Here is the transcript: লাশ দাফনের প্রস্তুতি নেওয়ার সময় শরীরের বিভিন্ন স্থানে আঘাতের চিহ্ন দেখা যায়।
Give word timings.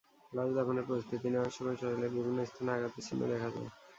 লাশ 0.33 0.49
দাফনের 0.55 0.87
প্রস্তুতি 0.87 1.27
নেওয়ার 1.29 1.55
সময় 1.57 1.77
শরীরের 1.79 2.13
বিভিন্ন 2.15 2.39
স্থানে 2.45 2.71
আঘাতের 2.71 3.03
চিহ্ন 3.07 3.21
দেখা 3.31 3.49
যায়। 3.49 3.69